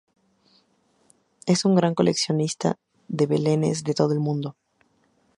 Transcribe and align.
Es 1.45 1.63
un 1.63 1.75
gran 1.75 1.93
coleccionista 1.93 2.79
de 3.07 3.27
belenes 3.27 3.83
de 3.83 3.93
todo 3.93 4.13
el 4.13 4.19
mundo. 4.19 4.55